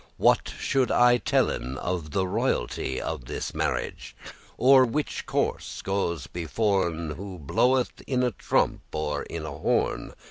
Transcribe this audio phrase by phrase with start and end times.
[0.17, 4.15] What should I tellen of the royalty Of this marriage,
[4.57, 10.13] or which course goes beforn, Who bloweth in a trump or in an horn?